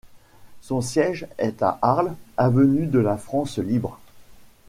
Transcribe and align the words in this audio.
Son 0.61 0.81
siège 0.81 1.27
est 1.37 1.61
à 1.61 1.77
Arles, 1.83 2.15
Avenue 2.35 2.87
de 2.87 2.97
la 2.97 3.17
France 3.17 3.59
Libre. 3.59 3.99